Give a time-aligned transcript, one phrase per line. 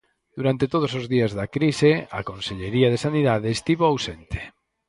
[0.37, 4.39] Durante todos os días da crise, a Consellería de Sanidade estivo ausente.